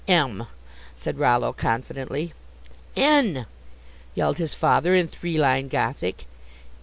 [0.07, 0.47] "M,"
[0.95, 2.33] said Rollo, confidently.
[2.95, 3.45] "N!"
[4.15, 6.25] yelled his father, in three line Gothic.